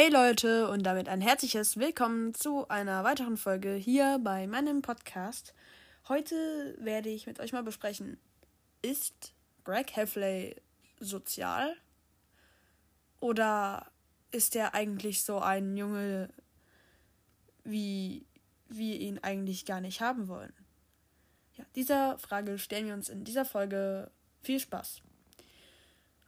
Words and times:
Hey 0.00 0.10
Leute 0.10 0.68
und 0.68 0.84
damit 0.84 1.08
ein 1.08 1.20
herzliches 1.20 1.76
Willkommen 1.76 2.32
zu 2.32 2.68
einer 2.68 3.02
weiteren 3.02 3.36
Folge 3.36 3.74
hier 3.74 4.20
bei 4.22 4.46
meinem 4.46 4.80
Podcast. 4.80 5.54
Heute 6.08 6.76
werde 6.78 7.08
ich 7.08 7.26
mit 7.26 7.40
euch 7.40 7.52
mal 7.52 7.64
besprechen, 7.64 8.16
ist 8.80 9.34
Greg 9.64 9.96
Heffley 9.96 10.54
sozial 11.00 11.74
oder 13.18 13.90
ist 14.30 14.54
er 14.54 14.72
eigentlich 14.72 15.24
so 15.24 15.40
ein 15.40 15.76
Junge, 15.76 16.28
wie 17.64 18.24
wir 18.68 19.00
ihn 19.00 19.18
eigentlich 19.18 19.66
gar 19.66 19.80
nicht 19.80 20.00
haben 20.00 20.28
wollen? 20.28 20.52
Ja, 21.56 21.64
dieser 21.74 22.20
Frage 22.20 22.60
stellen 22.60 22.86
wir 22.86 22.94
uns 22.94 23.08
in 23.08 23.24
dieser 23.24 23.44
Folge. 23.44 24.12
Viel 24.42 24.60
Spaß. 24.60 25.02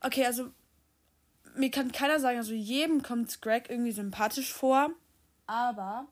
Okay, 0.01 0.27
also 0.27 0.51
mir 1.61 1.71
kann 1.71 1.93
keiner 1.93 2.19
sagen, 2.19 2.39
also 2.39 2.53
jedem 2.53 3.03
kommt 3.03 3.41
Greg 3.43 3.71
irgendwie 3.71 3.93
sympathisch 3.93 4.53
vor, 4.53 4.91
aber 5.47 6.07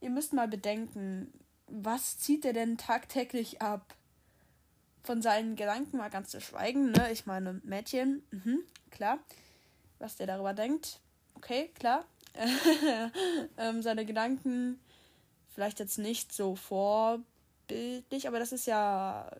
ihr 0.00 0.10
müsst 0.10 0.32
mal 0.32 0.48
bedenken, 0.48 1.32
was 1.66 2.18
zieht 2.18 2.44
er 2.44 2.52
denn 2.52 2.78
tagtäglich 2.78 3.62
ab? 3.62 3.94
Von 5.04 5.22
seinen 5.22 5.56
Gedanken 5.56 5.96
mal 5.96 6.10
ganz 6.10 6.30
zu 6.30 6.40
schweigen, 6.40 6.90
ne? 6.90 7.10
Ich 7.12 7.26
meine, 7.26 7.60
Mädchen, 7.64 8.22
mhm, 8.30 8.60
klar. 8.90 9.18
Was 9.98 10.16
der 10.16 10.26
darüber 10.26 10.54
denkt, 10.54 11.00
okay, 11.34 11.70
klar. 11.78 12.04
ähm, 13.56 13.82
seine 13.82 14.04
Gedanken 14.04 14.78
vielleicht 15.54 15.80
jetzt 15.80 15.98
nicht 15.98 16.32
so 16.32 16.56
vorbildlich, 16.56 18.28
aber 18.28 18.38
das 18.38 18.52
ist 18.52 18.66
ja 18.66 19.30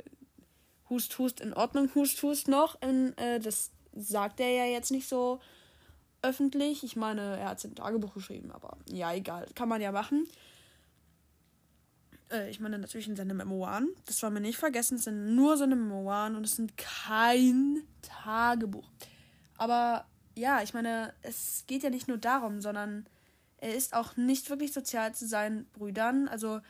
Hust, 0.90 1.18
Hust 1.18 1.40
in 1.40 1.52
Ordnung, 1.52 1.90
Hust, 1.94 2.22
Hust 2.22 2.48
noch. 2.48 2.80
In, 2.82 3.16
äh, 3.18 3.38
das 3.38 3.70
sagt 3.98 4.40
er 4.40 4.50
ja 4.50 4.64
jetzt 4.64 4.90
nicht 4.90 5.08
so 5.08 5.40
öffentlich. 6.22 6.84
Ich 6.84 6.96
meine, 6.96 7.38
er 7.38 7.50
hat 7.50 7.58
es 7.58 7.64
im 7.64 7.74
Tagebuch 7.74 8.14
geschrieben, 8.14 8.50
aber 8.50 8.76
ja, 8.90 9.12
egal. 9.12 9.46
Kann 9.54 9.68
man 9.68 9.80
ja 9.80 9.92
machen. 9.92 10.26
Äh, 12.30 12.50
ich 12.50 12.60
meine, 12.60 12.78
natürlich 12.78 13.08
in 13.08 13.16
seinen 13.16 13.36
Memoiren. 13.36 13.88
Das 14.06 14.22
war 14.22 14.30
mir 14.30 14.40
nicht 14.40 14.58
vergessen. 14.58 14.96
Es 14.96 15.04
sind 15.04 15.34
nur 15.34 15.56
seine 15.56 15.76
Memoiren 15.76 16.36
und 16.36 16.44
es 16.44 16.56
sind 16.56 16.76
kein 16.76 17.82
Tagebuch. 18.02 18.88
Aber 19.56 20.06
ja, 20.34 20.62
ich 20.62 20.74
meine, 20.74 21.12
es 21.22 21.64
geht 21.66 21.82
ja 21.82 21.90
nicht 21.90 22.08
nur 22.08 22.18
darum, 22.18 22.60
sondern 22.60 23.06
er 23.58 23.74
ist 23.74 23.94
auch 23.94 24.16
nicht 24.16 24.50
wirklich 24.50 24.72
sozial 24.72 25.14
zu 25.14 25.26
seinen 25.26 25.66
Brüdern. 25.70 26.28
Also 26.28 26.60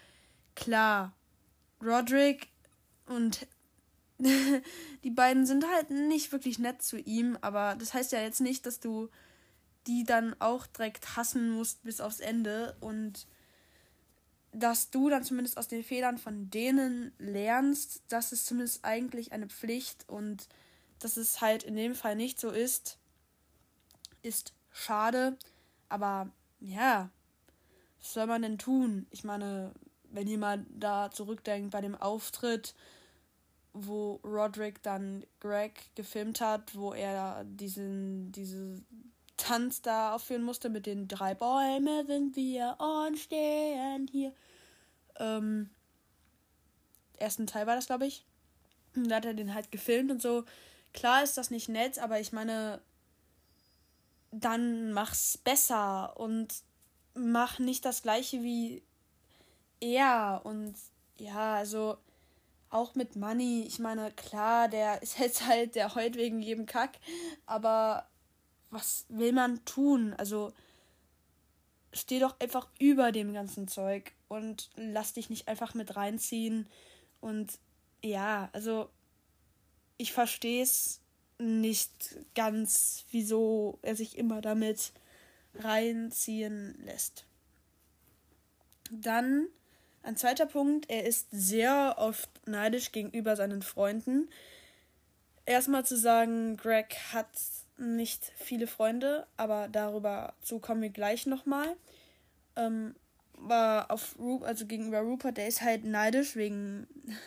klar, 0.54 1.12
Roderick 1.82 2.48
und 3.06 3.46
die 5.04 5.10
beiden 5.10 5.46
sind 5.46 5.64
halt 5.68 5.90
nicht 5.90 6.32
wirklich 6.32 6.58
nett 6.58 6.82
zu 6.82 6.98
ihm, 6.98 7.38
aber 7.40 7.76
das 7.76 7.94
heißt 7.94 8.12
ja 8.12 8.20
jetzt 8.20 8.40
nicht, 8.40 8.66
dass 8.66 8.80
du 8.80 9.08
die 9.86 10.04
dann 10.04 10.34
auch 10.40 10.66
direkt 10.66 11.16
hassen 11.16 11.50
musst 11.50 11.82
bis 11.84 12.00
aufs 12.00 12.20
Ende 12.20 12.76
und 12.80 13.26
dass 14.52 14.90
du 14.90 15.08
dann 15.08 15.24
zumindest 15.24 15.56
aus 15.56 15.68
den 15.68 15.84
Fehlern 15.84 16.18
von 16.18 16.50
denen 16.50 17.12
lernst, 17.18 18.02
das 18.08 18.32
ist 18.32 18.46
zumindest 18.46 18.84
eigentlich 18.84 19.32
eine 19.32 19.48
Pflicht 19.48 20.08
und 20.08 20.48
dass 20.98 21.16
es 21.16 21.40
halt 21.40 21.62
in 21.62 21.76
dem 21.76 21.94
Fall 21.94 22.16
nicht 22.16 22.40
so 22.40 22.50
ist, 22.50 22.98
ist 24.22 24.52
schade, 24.72 25.36
aber 25.88 26.30
ja, 26.60 27.10
was 28.00 28.14
soll 28.14 28.26
man 28.26 28.42
denn 28.42 28.58
tun? 28.58 29.06
Ich 29.10 29.22
meine, 29.22 29.72
wenn 30.10 30.38
mal 30.40 30.64
da 30.70 31.10
zurückdenkt 31.10 31.70
bei 31.70 31.80
dem 31.80 31.94
Auftritt, 31.94 32.74
wo 33.72 34.20
Roderick 34.24 34.82
dann 34.82 35.24
Greg 35.40 35.94
gefilmt 35.94 36.40
hat, 36.40 36.74
wo 36.74 36.92
er 36.92 37.44
diesen, 37.44 38.32
diese 38.32 38.82
Tanz 39.36 39.82
da 39.82 40.14
aufführen 40.14 40.42
musste 40.42 40.68
mit 40.68 40.86
den 40.86 41.08
drei 41.08 41.34
Bäume 41.34 42.04
sind 42.06 42.36
wir 42.36 42.76
und 42.78 43.18
stehen 43.18 44.08
hier. 44.10 44.32
Ähm, 45.18 45.70
ersten 47.16 47.46
Teil 47.46 47.66
war 47.66 47.76
das, 47.76 47.86
glaube 47.86 48.06
ich. 48.06 48.24
da 48.94 49.16
hat 49.16 49.24
er 49.24 49.34
den 49.34 49.54
halt 49.54 49.70
gefilmt 49.70 50.10
und 50.10 50.20
so. 50.20 50.44
Klar 50.92 51.22
ist 51.22 51.38
das 51.38 51.50
nicht 51.50 51.68
nett, 51.68 51.98
aber 51.98 52.20
ich 52.20 52.32
meine, 52.32 52.80
dann 54.30 54.92
mach's 54.92 55.38
besser 55.38 56.18
und 56.18 56.48
mach 57.14 57.58
nicht 57.58 57.84
das 57.84 58.02
gleiche 58.02 58.42
wie 58.42 58.82
er. 59.80 60.40
Und 60.44 60.74
ja, 61.18 61.54
also 61.54 61.98
auch 62.70 62.94
mit 62.94 63.16
Money, 63.16 63.64
ich 63.66 63.78
meine, 63.78 64.10
klar, 64.12 64.68
der 64.68 65.02
ist 65.02 65.18
jetzt 65.18 65.46
halt 65.46 65.74
der 65.74 65.94
heut 65.94 66.16
wegen 66.16 66.40
jedem 66.40 66.66
Kack, 66.66 66.98
aber 67.46 68.08
was 68.70 69.06
will 69.08 69.32
man 69.32 69.64
tun? 69.64 70.14
Also 70.18 70.52
steh 71.92 72.18
doch 72.18 72.38
einfach 72.40 72.68
über 72.78 73.12
dem 73.12 73.32
ganzen 73.32 73.66
Zeug 73.66 74.12
und 74.28 74.70
lass 74.76 75.14
dich 75.14 75.30
nicht 75.30 75.48
einfach 75.48 75.74
mit 75.74 75.96
reinziehen. 75.96 76.68
Und 77.20 77.58
ja, 78.02 78.50
also 78.52 78.90
ich 79.96 80.12
verstehe 80.12 80.62
es 80.62 81.00
nicht 81.38 82.16
ganz, 82.34 83.04
wieso 83.10 83.78
er 83.82 83.96
sich 83.96 84.18
immer 84.18 84.40
damit 84.40 84.92
reinziehen 85.54 86.78
lässt. 86.84 87.24
Dann 88.90 89.48
ein 90.02 90.16
zweiter 90.16 90.46
Punkt, 90.46 90.90
er 90.90 91.04
ist 91.04 91.28
sehr 91.30 91.96
oft 91.98 92.28
neidisch 92.46 92.92
gegenüber 92.92 93.36
seinen 93.36 93.62
Freunden. 93.62 94.28
Erstmal 95.44 95.84
zu 95.84 95.96
sagen, 95.96 96.56
Greg 96.56 96.96
hat 97.12 97.28
nicht 97.78 98.32
viele 98.36 98.66
Freunde, 98.66 99.26
aber 99.36 99.68
darüber 99.68 100.34
zu 100.42 100.58
kommen 100.58 100.82
wir 100.82 100.90
gleich 100.90 101.26
nochmal. 101.26 101.76
Ähm, 102.56 102.94
war 103.40 103.90
auf 103.90 104.18
Ru 104.18 104.42
also 104.42 104.66
gegenüber 104.66 105.00
Rupert, 105.00 105.36
der 105.36 105.48
ist 105.48 105.62
halt 105.62 105.84
neidisch 105.84 106.36
wegen. 106.36 106.86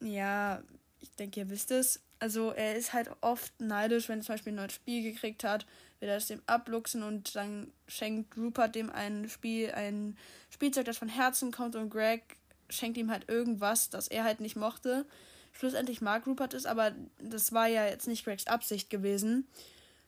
ja, 0.00 0.62
ich 1.00 1.10
denke, 1.12 1.40
ihr 1.40 1.50
wisst 1.50 1.70
es. 1.70 2.00
Also 2.18 2.50
er 2.50 2.76
ist 2.76 2.92
halt 2.92 3.10
oft 3.20 3.58
neidisch, 3.60 4.08
wenn 4.08 4.20
er 4.20 4.24
zum 4.24 4.34
Beispiel 4.34 4.52
ein 4.52 4.56
neues 4.56 4.74
Spiel 4.74 5.02
gekriegt 5.02 5.44
hat, 5.44 5.66
will 6.00 6.08
er 6.08 6.16
es 6.16 6.26
dem 6.26 6.42
abluchsen 6.46 7.02
und 7.02 7.34
dann 7.36 7.72
schenkt 7.88 8.36
Rupert 8.36 8.74
dem 8.74 8.90
ein 8.90 9.28
Spiel, 9.28 9.70
ein 9.72 10.16
Spielzeug, 10.56 10.86
das 10.86 10.96
von 10.96 11.10
Herzen 11.10 11.52
kommt 11.52 11.76
und 11.76 11.90
Greg 11.90 12.22
schenkt 12.70 12.96
ihm 12.96 13.10
halt 13.10 13.28
irgendwas, 13.28 13.90
das 13.90 14.08
er 14.08 14.24
halt 14.24 14.40
nicht 14.40 14.56
mochte. 14.56 15.04
Schlussendlich 15.52 16.00
mag 16.00 16.26
Rupert 16.26 16.54
es, 16.54 16.64
aber 16.64 16.92
das 17.18 17.52
war 17.52 17.66
ja 17.66 17.84
jetzt 17.84 18.08
nicht 18.08 18.24
Gregs 18.24 18.46
Absicht 18.46 18.88
gewesen. 18.88 19.46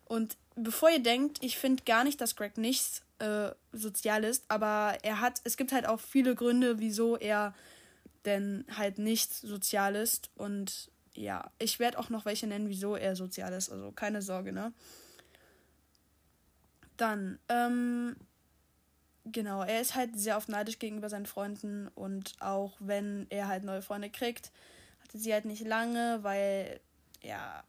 Und 0.07 0.39
bevor 0.57 0.89
ihr 0.89 1.03
denkt, 1.03 1.45
ich 1.45 1.59
finde 1.59 1.85
gar 1.85 2.03
nicht, 2.03 2.19
dass 2.23 2.35
Greg 2.35 2.57
nicht 2.57 3.03
äh, 3.19 3.51
sozial 3.73 4.25
ist, 4.25 4.47
aber 4.49 4.97
er 5.03 5.21
hat, 5.21 5.43
es 5.45 5.59
gibt 5.59 5.73
halt 5.73 5.87
auch 5.87 6.01
viele 6.01 6.35
Gründe, 6.35 6.79
wieso 6.79 7.19
er 7.19 7.55
denn 8.25 8.65
halt 8.75 8.99
nicht 8.99 9.35
sozial 9.35 9.97
ist 9.97 10.31
und 10.35 10.91
ja, 11.13 11.51
ich 11.59 11.79
werde 11.79 11.99
auch 11.99 12.09
noch 12.09 12.25
welche 12.25 12.47
nennen, 12.47 12.71
wieso 12.71 12.97
er 12.97 13.17
sozial 13.17 13.53
ist. 13.53 13.71
Also 13.71 13.93
keine 13.93 14.23
Sorge, 14.23 14.53
ne? 14.53 14.73
Dann, 16.97 17.39
ähm, 17.51 18.17
genau, 19.33 19.63
er 19.63 19.81
ist 19.81 19.95
halt 19.95 20.19
sehr 20.19 20.37
oft 20.37 20.49
neidisch 20.49 20.79
gegenüber 20.79 21.09
seinen 21.09 21.27
Freunden 21.27 21.89
und 21.95 22.35
auch 22.41 22.77
wenn 22.81 23.27
er 23.31 23.49
halt 23.49 23.65
neue 23.65 23.83
Freunde 23.83 24.11
kriegt, 24.11 24.53
hatte 25.03 25.19
sie 25.19 25.33
halt 25.33 25.45
nicht 25.45 25.67
lange, 25.67 26.19
weil, 26.23 26.81
ja, 27.23 27.65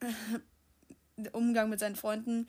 der 1.16 1.34
Umgang 1.34 1.70
mit 1.70 1.80
seinen 1.80 1.96
Freunden 1.96 2.48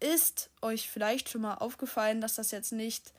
ist 0.00 0.50
euch 0.62 0.90
vielleicht 0.90 1.28
schon 1.28 1.42
mal 1.42 1.54
aufgefallen, 1.54 2.20
dass 2.20 2.34
das 2.34 2.50
jetzt 2.50 2.72
nicht 2.72 3.12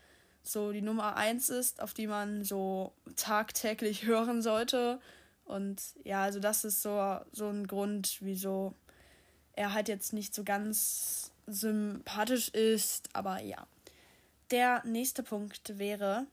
so 0.44 0.72
die 0.72 0.82
Nummer 0.82 1.16
eins 1.16 1.50
ist, 1.50 1.82
auf 1.82 1.94
die 1.94 2.08
man 2.08 2.44
so 2.44 2.94
tagtäglich 3.16 4.04
hören 4.06 4.42
sollte. 4.42 5.00
Und 5.46 5.82
ja, 6.04 6.24
also 6.24 6.40
das 6.40 6.64
ist 6.64 6.82
so, 6.82 7.20
so 7.32 7.48
ein 7.48 7.68
Grund, 7.68 8.18
wieso 8.22 8.74
er 9.54 9.74
halt 9.74 9.88
jetzt 9.88 10.14
nicht 10.14 10.34
so 10.34 10.44
ganz 10.44 11.32
sympathisch 11.48 12.50
ist. 12.50 13.10
Aber 13.14 13.42
ja. 13.42 13.68
Der 14.52 14.86
nächste 14.86 15.24
Punkt 15.24 15.80
wäre, 15.80 16.28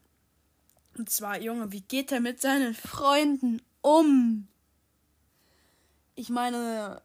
und 0.97 1.09
zwar, 1.09 1.41
Junge, 1.41 1.71
wie 1.71 1.83
geht 1.83 2.11
er 2.11 2.19
mit 2.19 2.41
seinen 2.41 2.75
Freunden 2.75 3.63
um? 3.81 4.49
Ich 6.17 6.29
meine, 6.29 7.01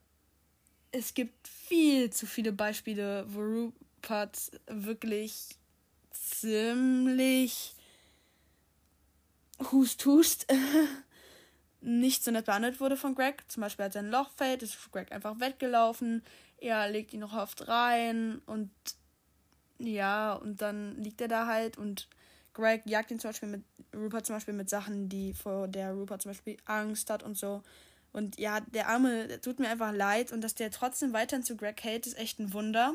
es 0.92 1.14
gibt 1.14 1.48
viel 1.48 2.10
zu 2.10 2.26
viele 2.26 2.52
Beispiele, 2.52 3.26
wo 3.28 3.42
Rupert 3.42 4.60
wirklich 4.66 5.56
ziemlich 6.10 7.76
hust 9.72 10.06
hust 10.08 10.48
nicht 11.82 12.24
so 12.24 12.32
nett 12.32 12.46
behandelt 12.46 12.80
wurde 12.80 12.98
von 12.98 13.14
Greg. 13.14 13.44
Zum 13.50 13.62
Beispiel 13.62 13.86
als 13.86 13.96
er 13.96 14.02
ein 14.02 14.10
Loch 14.10 14.32
fällt, 14.32 14.64
ist 14.64 14.92
Greg 14.92 15.12
einfach 15.12 15.40
weggelaufen. 15.40 16.24
Er 16.58 16.90
legt 16.90 17.14
ihn 17.14 17.20
noch 17.20 17.34
oft 17.34 17.68
rein 17.68 18.42
und 18.48 18.72
ja, 19.88 20.34
und 20.34 20.62
dann 20.62 20.96
liegt 21.02 21.22
er 21.22 21.28
da 21.28 21.48
halt 21.48 21.78
und 21.78 22.08
Greg 22.54 22.84
jagt 22.86 23.12
ihn 23.12 23.20
zum 23.20 23.30
Beispiel 23.30 23.50
mit 23.50 23.64
Rupert 23.96 24.26
zum 24.26 24.36
Beispiel 24.36 24.54
mit 24.54 24.70
Sachen, 24.70 25.10
die 25.10 25.34
vor 25.34 25.68
der 25.68 25.94
Rupert 25.94 26.22
zum 26.22 26.32
Beispiel 26.32 26.58
Angst 26.66 27.10
hat 27.10 27.24
und 27.24 27.38
so. 27.38 27.64
Und 28.12 28.40
ja, 28.40 28.60
der 28.62 28.90
Arme, 28.90 29.28
der 29.28 29.42
tut 29.42 29.60
mir 29.60 29.70
einfach 29.70 29.92
leid 29.92 30.32
und 30.32 30.42
dass 30.42 30.54
der 30.54 30.70
trotzdem 30.70 31.14
weiterhin 31.14 31.44
zu 31.44 31.58
Greg 31.58 31.84
hält, 31.84 32.06
ist 32.06 32.18
echt 32.18 32.40
ein 32.40 32.54
Wunder. 32.54 32.94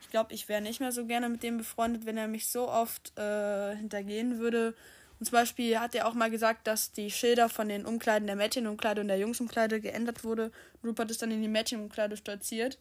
Ich 0.00 0.10
glaube, 0.10 0.32
ich 0.32 0.48
wäre 0.48 0.62
nicht 0.62 0.80
mehr 0.80 0.92
so 0.92 1.06
gerne 1.06 1.28
mit 1.28 1.42
dem 1.42 1.58
befreundet, 1.58 2.06
wenn 2.06 2.16
er 2.16 2.28
mich 2.28 2.48
so 2.48 2.68
oft 2.68 3.18
äh, 3.18 3.74
hintergehen 3.74 4.38
würde. 4.38 4.74
Und 5.18 5.26
zum 5.26 5.32
Beispiel 5.32 5.78
hat 5.80 5.94
er 5.94 6.06
auch 6.06 6.14
mal 6.14 6.30
gesagt, 6.30 6.66
dass 6.66 6.92
die 6.92 7.10
Schilder 7.10 7.48
von 7.48 7.68
den 7.68 7.86
Umkleiden 7.86 8.26
der 8.26 8.36
Mädchenumkleide 8.36 9.00
und 9.00 9.08
der 9.08 9.18
Jungsumkleide 9.18 9.80
geändert 9.80 10.22
wurde. 10.22 10.52
Rupert 10.84 11.10
ist 11.10 11.22
dann 11.22 11.30
in 11.30 11.42
die 11.42 11.48
Mädchenumkleide 11.48 12.16
stolziert. 12.16 12.78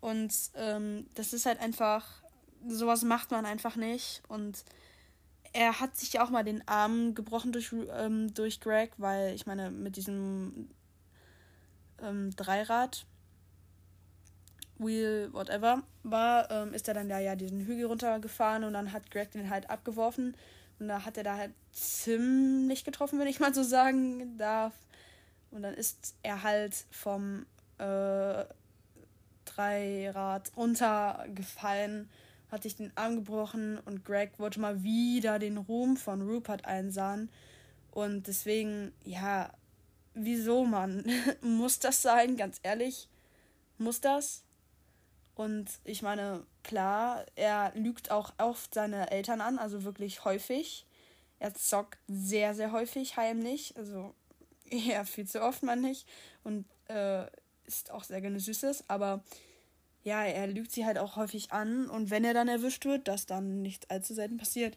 Und 0.00 0.32
ähm, 0.54 1.06
das 1.14 1.32
ist 1.32 1.46
halt 1.46 1.60
einfach, 1.60 2.22
sowas 2.68 3.02
macht 3.02 3.30
man 3.30 3.46
einfach 3.46 3.76
nicht. 3.76 4.22
Und 4.28 4.64
er 5.52 5.80
hat 5.80 5.96
sich 5.96 6.12
ja 6.12 6.24
auch 6.24 6.30
mal 6.30 6.44
den 6.44 6.66
Arm 6.68 7.14
gebrochen 7.14 7.52
durch, 7.52 7.74
ähm, 7.96 8.32
durch 8.34 8.60
Greg, 8.60 8.92
weil 8.98 9.34
ich 9.34 9.46
meine, 9.46 9.70
mit 9.70 9.96
diesem 9.96 10.70
ähm, 12.02 12.30
Dreirad, 12.36 13.06
Wheel, 14.78 15.28
whatever, 15.32 15.82
war, 16.02 16.50
ähm, 16.50 16.72
ist 16.72 16.88
er 16.88 16.94
dann 16.94 17.08
da 17.08 17.18
ja 17.18 17.36
diesen 17.36 17.60
Hügel 17.60 17.86
runtergefahren 17.86 18.64
und 18.64 18.72
dann 18.72 18.92
hat 18.92 19.10
Greg 19.10 19.30
den 19.32 19.50
halt 19.50 19.68
abgeworfen. 19.68 20.36
Und 20.78 20.88
da 20.88 21.04
hat 21.04 21.18
er 21.18 21.24
da 21.24 21.36
halt 21.36 21.52
ziemlich 21.72 22.84
getroffen, 22.84 23.18
wenn 23.18 23.26
ich 23.26 23.40
mal 23.40 23.52
so 23.52 23.62
sagen 23.62 24.38
darf. 24.38 24.72
Und 25.50 25.62
dann 25.62 25.74
ist 25.74 26.14
er 26.22 26.42
halt 26.42 26.86
vom 26.90 27.44
äh, 27.78 28.44
Dreirad 29.44 30.52
runtergefallen 30.56 32.08
hat 32.50 32.62
sich 32.62 32.76
den 32.76 32.92
Arm 32.96 33.16
gebrochen 33.16 33.78
und 33.78 34.04
Greg 34.04 34.38
wollte 34.38 34.60
mal 34.60 34.82
wieder 34.82 35.38
den 35.38 35.56
Ruhm 35.56 35.96
von 35.96 36.22
Rupert 36.22 36.64
einsahen. 36.64 37.30
Und 37.90 38.26
deswegen, 38.26 38.92
ja, 39.04 39.52
wieso, 40.14 40.64
Mann? 40.64 41.04
muss 41.40 41.78
das 41.78 42.02
sein? 42.02 42.36
Ganz 42.36 42.60
ehrlich, 42.62 43.08
muss 43.78 44.00
das? 44.00 44.44
Und 45.34 45.70
ich 45.84 46.02
meine, 46.02 46.44
klar, 46.62 47.24
er 47.34 47.72
lügt 47.74 48.10
auch 48.10 48.32
oft 48.38 48.74
seine 48.74 49.10
Eltern 49.10 49.40
an, 49.40 49.58
also 49.58 49.84
wirklich 49.84 50.24
häufig. 50.24 50.86
Er 51.38 51.54
zockt 51.54 51.98
sehr, 52.08 52.54
sehr 52.54 52.72
häufig 52.72 53.16
heimlich, 53.16 53.74
also 53.76 54.14
eher 54.70 55.04
viel 55.06 55.26
zu 55.26 55.40
oft, 55.40 55.62
man 55.62 55.80
nicht. 55.80 56.06
Und 56.44 56.66
äh, 56.88 57.26
ist 57.64 57.90
auch 57.90 58.04
sehr 58.04 58.20
gerne 58.20 58.40
Süßes, 58.40 58.84
aber 58.88 59.22
ja, 60.02 60.24
er 60.24 60.46
lügt 60.46 60.72
sie 60.72 60.86
halt 60.86 60.98
auch 60.98 61.16
häufig 61.16 61.52
an 61.52 61.88
und 61.88 62.10
wenn 62.10 62.24
er 62.24 62.34
dann 62.34 62.48
erwischt 62.48 62.84
wird, 62.84 63.08
das 63.08 63.26
dann 63.26 63.62
nicht 63.62 63.90
allzu 63.90 64.14
selten 64.14 64.38
passiert, 64.38 64.76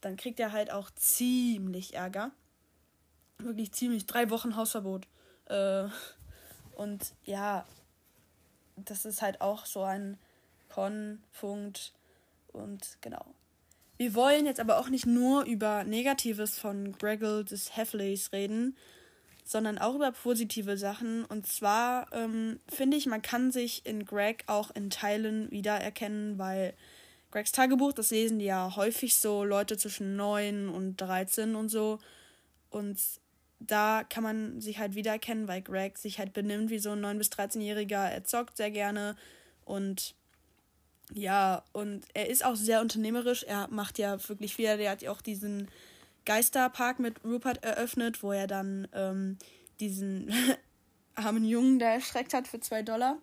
dann 0.00 0.16
kriegt 0.16 0.40
er 0.40 0.52
halt 0.52 0.70
auch 0.70 0.90
ziemlich 0.90 1.94
Ärger. 1.94 2.32
Wirklich 3.38 3.72
ziemlich. 3.72 4.06
Drei 4.06 4.30
Wochen 4.30 4.56
Hausverbot. 4.56 5.06
Äh, 5.46 5.84
und 6.76 7.14
ja, 7.24 7.66
das 8.76 9.04
ist 9.04 9.22
halt 9.22 9.40
auch 9.40 9.66
so 9.66 9.82
ein 9.82 10.18
Konpunkt. 10.68 11.92
Und 12.52 12.98
genau. 13.00 13.26
Wir 13.96 14.14
wollen 14.14 14.46
jetzt 14.46 14.60
aber 14.60 14.78
auch 14.78 14.88
nicht 14.88 15.06
nur 15.06 15.44
über 15.44 15.84
Negatives 15.84 16.58
von 16.58 16.92
Gregor 16.98 17.44
des 17.44 17.76
Heffleys 17.76 18.32
reden, 18.32 18.76
sondern 19.44 19.78
auch 19.78 19.94
über 19.94 20.12
positive 20.12 20.76
Sachen. 20.76 21.24
Und 21.24 21.46
zwar 21.46 22.12
ähm, 22.12 22.60
finde 22.68 22.96
ich, 22.96 23.06
man 23.06 23.22
kann 23.22 23.50
sich 23.50 23.84
in 23.84 24.04
Greg 24.04 24.44
auch 24.46 24.70
in 24.74 24.90
Teilen 24.90 25.50
wiedererkennen, 25.50 26.38
weil 26.38 26.74
Gregs 27.30 27.52
Tagebuch, 27.52 27.92
das 27.92 28.10
lesen 28.10 28.38
die 28.38 28.44
ja 28.44 28.76
häufig 28.76 29.14
so 29.16 29.44
Leute 29.44 29.76
zwischen 29.76 30.16
9 30.16 30.68
und 30.68 30.96
13 30.98 31.54
und 31.54 31.68
so. 31.68 31.98
Und 32.70 32.98
da 33.58 34.04
kann 34.08 34.22
man 34.22 34.60
sich 34.60 34.78
halt 34.78 34.94
wiedererkennen, 34.94 35.48
weil 35.48 35.62
Greg 35.62 35.98
sich 35.98 36.18
halt 36.18 36.32
benimmt 36.32 36.70
wie 36.70 36.78
so 36.78 36.90
ein 36.90 37.04
9- 37.04 37.18
bis 37.18 37.30
13-Jähriger. 37.30 38.08
Er 38.08 38.24
zockt 38.24 38.56
sehr 38.56 38.70
gerne 38.70 39.16
und 39.64 40.14
ja, 41.14 41.62
und 41.72 42.06
er 42.14 42.28
ist 42.28 42.44
auch 42.44 42.56
sehr 42.56 42.80
unternehmerisch. 42.80 43.42
Er 43.42 43.68
macht 43.68 43.98
ja 43.98 44.16
wirklich 44.28 44.54
viel. 44.54 44.66
Er 44.66 44.90
hat 44.90 45.02
ja 45.02 45.10
auch 45.10 45.20
diesen 45.20 45.68
Geisterpark 46.24 46.98
mit 46.98 47.24
Rupert 47.24 47.64
eröffnet, 47.64 48.22
wo 48.22 48.32
er 48.32 48.46
dann 48.46 48.88
ähm, 48.92 49.38
diesen 49.80 50.32
armen 51.14 51.44
Jungen 51.44 51.78
da 51.78 51.86
erschreckt 51.86 52.34
hat 52.34 52.48
für 52.48 52.60
zwei 52.60 52.82
Dollar. 52.82 53.18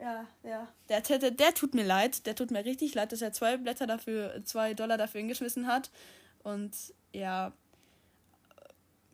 Ja, 0.00 0.26
ja. 0.42 0.68
Der, 0.88 1.00
der, 1.00 1.30
der 1.30 1.54
tut 1.54 1.74
mir 1.74 1.84
leid. 1.84 2.26
Der 2.26 2.34
tut 2.34 2.50
mir 2.50 2.64
richtig 2.64 2.94
leid, 2.94 3.12
dass 3.12 3.22
er 3.22 3.32
zwei 3.32 3.56
Blätter 3.56 3.86
dafür, 3.86 4.42
zwei 4.44 4.74
Dollar 4.74 4.98
dafür 4.98 5.20
hingeschmissen 5.20 5.66
hat. 5.66 5.90
Und 6.42 6.74
ja. 7.12 7.52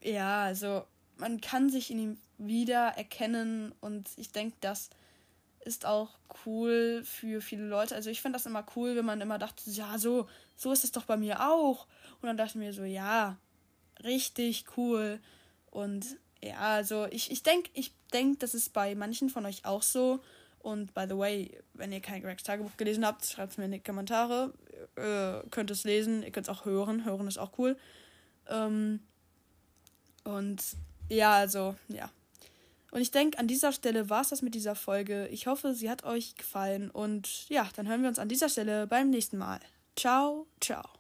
Ja, 0.03 0.45
also 0.45 0.85
man 1.17 1.41
kann 1.41 1.69
sich 1.69 1.91
in 1.91 1.99
ihm 1.99 2.19
wieder 2.39 2.89
erkennen 2.97 3.75
und 3.81 4.09
ich 4.17 4.33
denke, 4.33 4.57
das 4.61 4.89
ist 5.63 5.85
auch 5.85 6.19
cool 6.47 7.03
für 7.05 7.43
viele 7.43 7.67
Leute. 7.67 7.95
Also 7.95 8.09
ich 8.09 8.23
finde 8.23 8.39
das 8.39 8.47
immer 8.47 8.65
cool, 8.75 8.97
wenn 8.97 9.05
man 9.05 9.21
immer 9.21 9.39
dachte, 9.39 9.71
ja, 9.71 9.99
so, 9.99 10.27
so 10.61 10.73
ist 10.73 10.85
es 10.85 10.93
doch 10.93 11.07
bei 11.07 11.17
mir 11.17 11.41
auch. 11.51 11.87
Und 12.21 12.27
dann 12.27 12.37
dachte 12.37 12.51
ich 12.51 12.57
mir 12.57 12.73
so, 12.75 12.85
ja, 12.85 13.39
richtig 14.05 14.67
cool. 14.77 15.19
Und 15.71 16.19
ja, 16.43 16.59
also 16.59 17.07
ich, 17.11 17.31
ich 17.31 17.43
denke, 17.43 17.71
ich 17.73 17.95
denke, 18.13 18.39
das 18.41 18.55
ist 18.55 18.75
bei 18.75 18.95
manchen 18.95 19.31
von 19.31 19.47
euch 19.47 19.65
auch 19.65 19.83
so. 19.83 20.21
Und 20.59 20.93
by 20.93 21.07
the 21.09 21.17
way, 21.17 21.59
wenn 21.73 21.93
ihr 21.93 22.01
kein 22.01 22.21
Gregs 22.21 22.43
Tagebuch 22.43 22.77
gelesen 22.77 23.07
habt, 23.07 23.25
schreibt 23.25 23.53
es 23.53 23.59
mir 23.59 23.65
in 23.65 23.73
die 23.73 23.81
Kommentare. 23.81 24.53
Ihr 24.99 25.45
könnt 25.51 25.71
es 25.71 25.85
lesen, 25.85 26.23
ihr 26.23 26.31
könnt 26.31 26.47
es 26.47 26.55
auch 26.55 26.67
hören. 26.67 27.07
Hören 27.07 27.27
ist 27.27 27.39
auch 27.39 27.57
cool. 27.57 27.79
Ähm, 28.47 29.01
und 30.25 30.63
ja, 31.09 31.37
also, 31.37 31.75
ja. 31.89 32.11
Und 32.91 33.01
ich 33.01 33.13
denke, 33.13 33.39
an 33.39 33.47
dieser 33.47 33.73
Stelle 33.73 34.11
war 34.11 34.21
es 34.21 34.29
das 34.29 34.43
mit 34.43 34.55
dieser 34.55 34.75
Folge. 34.75 35.27
Ich 35.29 35.47
hoffe, 35.47 35.73
sie 35.73 35.89
hat 35.89 36.05
euch 36.05 36.35
gefallen. 36.35 36.91
Und 36.91 37.49
ja, 37.49 37.67
dann 37.77 37.89
hören 37.89 38.03
wir 38.03 38.11
uns 38.11 38.19
an 38.19 38.29
dieser 38.29 38.51
Stelle 38.51 38.87
beim 38.87 39.09
nächsten 39.09 39.39
Mal. 39.39 39.61
Ciao, 40.01 40.47
ciao. 40.59 41.00